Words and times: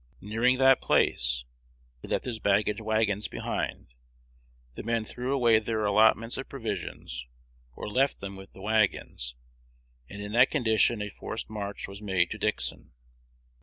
Nearing 0.19 0.57
that 0.57 0.81
place, 0.81 1.45
he 2.01 2.07
left 2.07 2.25
his 2.25 2.39
baggage 2.39 2.81
wagons 2.81 3.27
behind: 3.27 3.93
the 4.73 4.81
men 4.81 5.03
threw 5.03 5.31
away 5.31 5.59
their 5.59 5.85
allotments 5.85 6.37
of 6.37 6.49
provisions, 6.49 7.27
or 7.75 7.87
left 7.87 8.19
them 8.19 8.35
with 8.35 8.51
the 8.53 8.61
wagons; 8.63 9.35
and 10.09 10.19
in 10.19 10.31
that 10.31 10.49
condition 10.49 11.03
a 11.03 11.09
forced 11.09 11.51
march 11.51 11.87
was 11.87 12.01
made 12.01 12.31
to 12.31 12.39
Dixon. 12.39 12.93